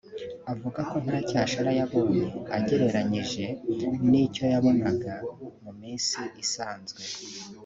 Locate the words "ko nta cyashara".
0.89-1.69